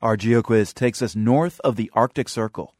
[0.00, 2.72] Our GeoQuiz takes us north of the Arctic Circle.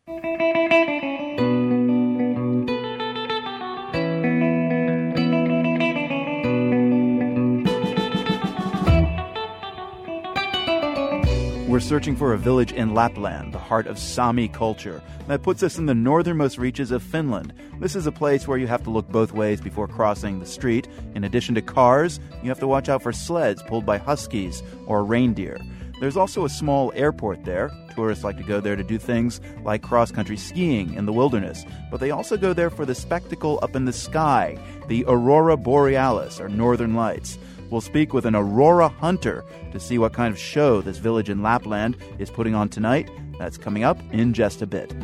[11.67, 15.03] We're searching for a village in Lapland, the heart of Sami culture.
[15.27, 17.53] That puts us in the northernmost reaches of Finland.
[17.81, 20.87] This is a place where you have to look both ways before crossing the street.
[21.17, 25.03] In addition to cars, you have to watch out for sleds pulled by huskies or
[25.03, 25.59] reindeer.
[26.01, 27.71] There's also a small airport there.
[27.95, 31.65] Tourists like to go there to do things like cross country skiing in the wilderness,
[31.91, 36.41] but they also go there for the spectacle up in the sky, the aurora borealis,
[36.41, 37.39] or northern lights.
[37.71, 41.43] We'll speak with an aurora hunter to see what kind of show this village in
[41.43, 43.11] Lapland is putting on tonight.
[43.39, 44.95] That's coming up in just a bit.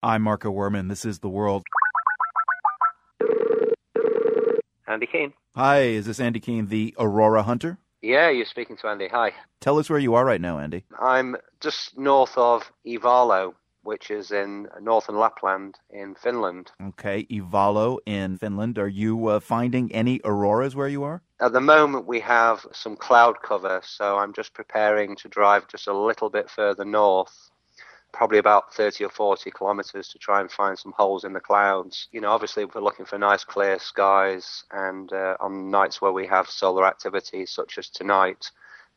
[0.00, 0.88] I'm Marco Werman.
[0.88, 1.64] This is The World.
[4.86, 5.32] Andy Keen.
[5.56, 7.78] Hi, is this Andy Keen, the Aurora Hunter?
[8.00, 9.08] Yeah, you're speaking to Andy.
[9.08, 9.32] Hi.
[9.58, 10.84] Tell us where you are right now, Andy.
[11.00, 16.70] I'm just north of Ivalo, which is in northern Lapland in Finland.
[16.80, 18.78] Okay, Ivalo in Finland.
[18.78, 21.22] Are you uh, finding any auroras where you are?
[21.40, 25.88] At the moment, we have some cloud cover, so I'm just preparing to drive just
[25.88, 27.50] a little bit further north
[28.12, 32.08] probably about 30 or 40 kilometers to try and find some holes in the clouds.
[32.10, 36.26] You know, obviously we're looking for nice clear skies and uh, on nights where we
[36.26, 38.50] have solar activity such as tonight,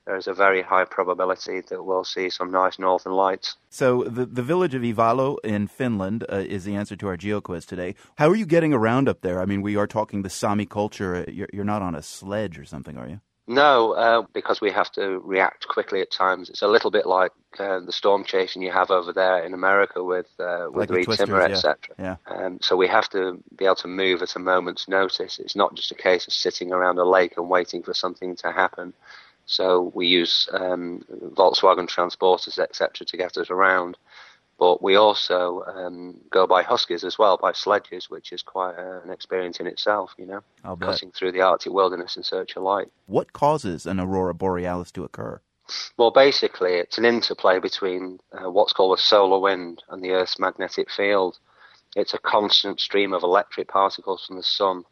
[0.06, 3.56] there's a very high probability that we'll see some nice northern lights.
[3.70, 7.39] So the the village of Ivalo in Finland uh, is the answer to our geo
[7.39, 7.95] quiz today.
[8.16, 9.39] How are you getting around up there?
[9.39, 11.23] I mean, we are talking the Sami culture.
[11.28, 13.22] You're, you're not on a sledge or something, are you?
[13.47, 16.50] No, uh, because we have to react quickly at times.
[16.50, 20.03] It's a little bit like uh, the storm chasing you have over there in America
[20.03, 21.78] with uh, with like Reed Timmer, etc.
[21.98, 22.16] Yeah.
[22.28, 25.39] Um, so we have to be able to move at a moment's notice.
[25.39, 28.52] It's not just a case of sitting around a lake and waiting for something to
[28.52, 28.93] happen.
[29.48, 33.98] So we use um, Volkswagen transporters, etc., to get us around.
[34.61, 39.02] But we also um, go by huskies as well, by sledges, which is quite uh,
[39.04, 42.92] an experience in itself, you know, cutting through the Arctic wilderness in search of light.
[43.08, 45.42] What causes an aurora borealis to occur?
[45.98, 50.38] Well, basically, it's an interplay between uh, what's called a solar wind and the Earth's
[50.38, 51.39] magnetic field.
[51.95, 54.83] It's a constant stream of electric particles from the sun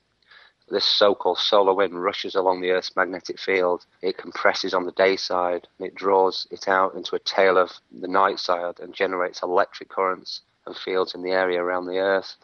[0.70, 3.86] this so-called solar wind rushes along the Earth's magnetic field.
[4.02, 7.72] It compresses on the day side and it draws it out into a tail of
[7.92, 12.36] the night side and generates electric currents and fields in the area around the Earth.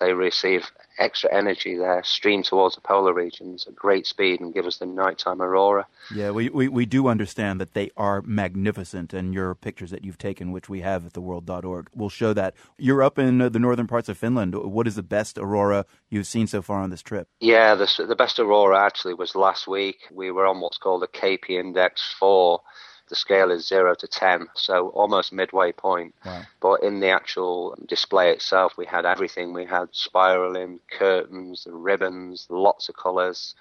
[0.00, 4.66] They receive extra energy there, stream towards the polar regions at great speed and give
[4.66, 5.86] us the nighttime aurora.
[6.14, 10.18] Yeah, we, we, we do understand that they are magnificent, and your pictures that you've
[10.18, 12.54] taken, which we have at theworld.org, will show that.
[12.78, 14.54] You're up in uh, the northern parts of Finland.
[14.54, 17.28] What is the best aurora you've seen so far on this trip?
[17.40, 19.98] Yeah, the, the best aurora actually was last week.
[20.10, 22.60] We were on what's called a KP Index 4
[23.10, 26.14] the scale is zero to ten, so almost midway point.
[26.24, 26.42] Wow.
[26.60, 29.52] But in the actual display itself, we had everything.
[29.52, 33.54] We had spiraling curtains, ribbons, lots of colours,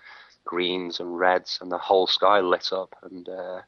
[0.46, 2.96] greens and reds, and the whole sky lit up.
[3.04, 3.62] And uh,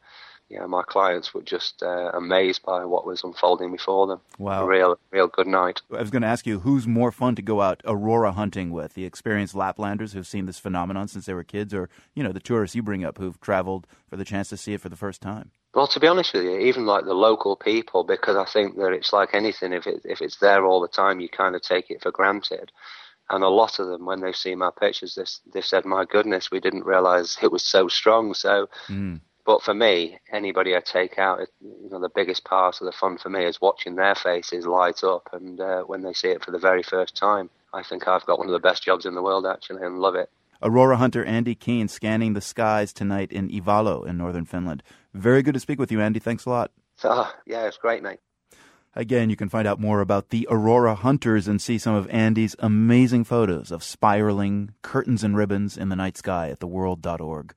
[0.49, 4.19] yeah, my clients were just uh, amazed by what was unfolding before them.
[4.37, 5.81] Wow, a real, real good night.
[5.91, 8.93] I was going to ask you, who's more fun to go out aurora hunting with?
[8.93, 12.39] The experienced Laplanders who've seen this phenomenon since they were kids, or you know the
[12.39, 15.21] tourists you bring up who've traveled for the chance to see it for the first
[15.21, 15.51] time?
[15.73, 18.91] Well, to be honest with you, even like the local people, because I think that
[18.91, 19.71] it's like anything.
[19.71, 22.71] If it if it's there all the time, you kind of take it for granted.
[23.29, 25.17] And a lot of them, when they see my pictures,
[25.53, 29.21] they, said, "My goodness, we didn't realize it was so strong." So, mm.
[29.45, 33.17] but for me, anybody I take out, you know, the biggest part of the fun
[33.17, 36.51] for me is watching their faces light up, and uh, when they see it for
[36.51, 39.21] the very first time, I think I've got one of the best jobs in the
[39.21, 40.29] world actually, and love it.
[40.63, 44.83] Aurora hunter Andy Keen scanning the skies tonight in Ivalo in northern Finland.
[45.13, 46.19] Very good to speak with you, Andy.
[46.19, 46.71] Thanks a lot.
[47.03, 48.19] Oh, yeah, it's great, mate.
[48.93, 52.57] Again, you can find out more about the Aurora Hunters and see some of Andy's
[52.59, 57.49] amazing photos of spiraling curtains and ribbons in the night sky at theworld.org.